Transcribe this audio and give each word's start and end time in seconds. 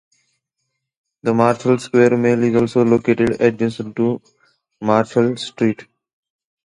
The 1.21 1.31
Marshall 1.31 1.77
Square 1.77 2.17
Mall 2.17 2.41
is 2.43 2.55
also 2.55 2.83
located 2.83 3.39
adjacent 3.39 3.95
to 3.97 4.19
Marshall 4.81 5.37
Street. 5.37 5.85